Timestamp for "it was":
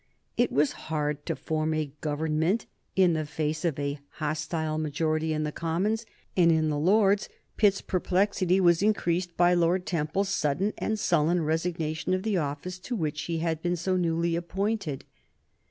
0.35-0.71